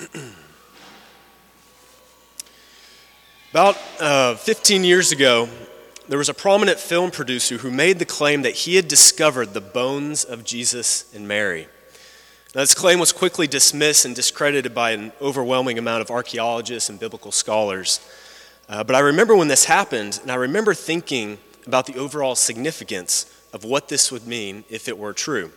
[3.50, 5.48] About uh, 15 years ago,
[6.08, 9.60] there was a prominent film producer who made the claim that he had discovered the
[9.60, 11.68] bones of Jesus and Mary.
[12.54, 16.98] Now, this claim was quickly dismissed and discredited by an overwhelming amount of archaeologists and
[16.98, 18.00] biblical scholars.
[18.68, 23.26] Uh, but I remember when this happened, and I remember thinking about the overall significance
[23.52, 25.52] of what this would mean if it were true.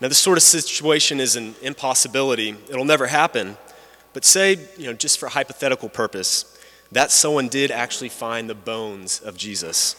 [0.00, 2.56] Now, this sort of situation is an impossibility.
[2.68, 3.56] It'll never happen.
[4.12, 6.56] But say, you know, just for hypothetical purpose,
[6.92, 9.96] that someone did actually find the bones of Jesus.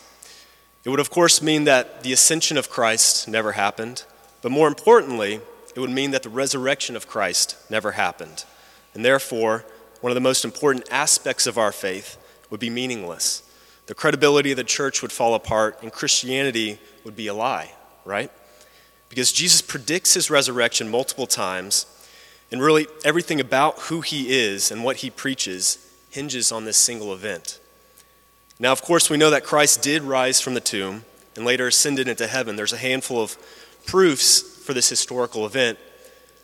[0.83, 4.05] It would, of course, mean that the ascension of Christ never happened.
[4.41, 5.41] But more importantly,
[5.75, 8.45] it would mean that the resurrection of Christ never happened.
[8.93, 9.65] And therefore,
[10.01, 12.17] one of the most important aspects of our faith
[12.49, 13.43] would be meaningless.
[13.87, 17.71] The credibility of the church would fall apart, and Christianity would be a lie,
[18.05, 18.31] right?
[19.09, 21.85] Because Jesus predicts his resurrection multiple times,
[22.51, 27.13] and really everything about who he is and what he preaches hinges on this single
[27.13, 27.59] event.
[28.59, 32.07] Now, of course, we know that Christ did rise from the tomb and later ascended
[32.07, 32.55] into heaven.
[32.55, 33.37] There's a handful of
[33.85, 35.79] proofs for this historical event.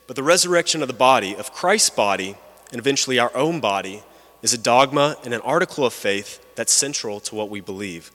[0.07, 2.35] But the resurrection of the body, of Christ's body,
[2.71, 4.03] and eventually our own body,
[4.41, 8.11] is a dogma and an article of faith that's central to what we believe.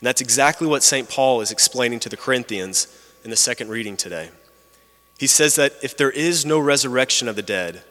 [0.00, 1.08] And that's exactly what St.
[1.08, 2.88] Paul is explaining to the Corinthians
[3.24, 4.30] in the second reading today.
[5.18, 7.82] He says that if there is no resurrection of the dead,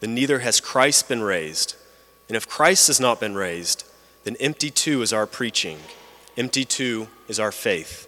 [0.00, 1.76] then neither has Christ been raised.
[2.28, 3.84] And if Christ has not been raised,
[4.24, 5.78] then empty too is our preaching,
[6.36, 8.06] empty too is our faith.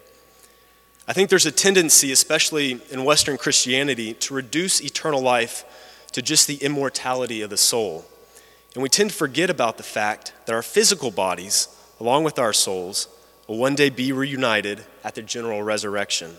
[1.08, 5.64] I think there's a tendency, especially in Western Christianity, to reduce eternal life
[6.12, 8.04] to just the immortality of the soul.
[8.74, 12.52] And we tend to forget about the fact that our physical bodies, along with our
[12.52, 13.08] souls,
[13.48, 16.36] will one day be reunited at the general resurrection.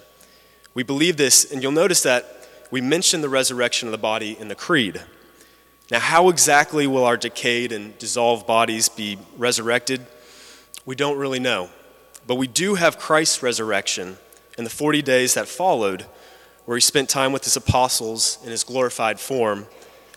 [0.74, 4.48] We believe this, and you'll notice that we mention the resurrection of the body in
[4.48, 5.02] the Creed.
[5.92, 10.06] Now, how exactly will our decayed and dissolved bodies be resurrected?
[10.86, 11.70] We don't really know.
[12.26, 14.18] But we do have Christ's resurrection
[14.58, 16.06] in the 40 days that followed,
[16.66, 19.68] where he spent time with his apostles in his glorified form,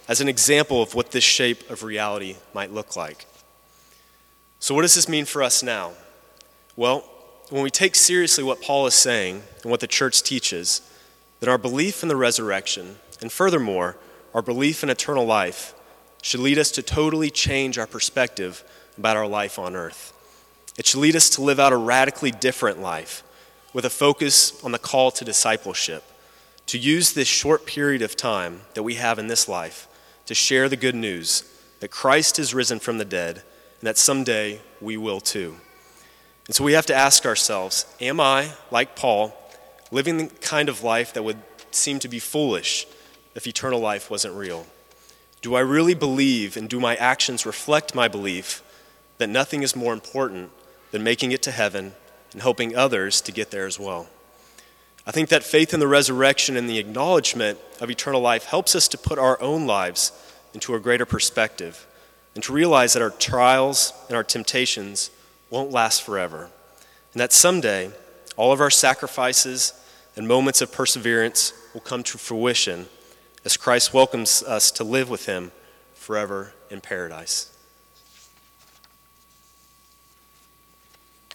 [0.07, 3.27] as an example of what this shape of reality might look like.
[4.61, 5.93] So, what does this mean for us now?
[6.77, 7.05] Well,
[7.51, 10.81] when we take seriously what Paul is saying and what the church teaches,
[11.41, 13.97] then our belief in the resurrection, and furthermore,
[14.33, 15.75] our belief in eternal life,
[16.23, 18.65] should lead us to totally change our perspective
[18.97, 20.13] about our life on earth.
[20.79, 23.23] It should lead us to live out a radically different life
[23.73, 26.03] with a focus on the call to discipleship,
[26.67, 29.87] to use this short period of time that we have in this life
[30.27, 31.45] to share the good news
[31.81, 33.37] that Christ is risen from the dead
[33.81, 35.57] and that someday we will too.
[36.47, 39.37] And so we have to ask ourselves Am I, like Paul,
[39.91, 42.87] living the kind of life that would seem to be foolish
[43.35, 44.67] if eternal life wasn't real?
[45.43, 48.63] Do I really believe and do my actions reflect my belief
[49.19, 50.51] that nothing is more important
[50.91, 51.93] than making it to heaven
[52.33, 54.09] and hoping others to get there as well.
[55.07, 58.89] I think that faith in the resurrection and the acknowledgement of eternal life helps us
[58.89, 60.13] to put our own lives
[60.53, 61.87] into a greater perspective
[62.35, 65.11] and to realize that our trials and our temptations
[65.51, 66.51] won't last forever,
[67.13, 67.91] and that someday
[68.37, 69.73] all of our sacrifices
[70.17, 72.87] and moments of perseverance will come to fruition
[73.45, 75.53] as Christ welcomes us to live with Him
[75.95, 77.54] forever in paradise.